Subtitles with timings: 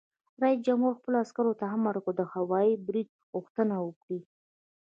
[0.41, 4.19] رئیس جمهور خپلو عسکرو ته امر وکړ؛ د هوايي برید غوښتنه وکړئ!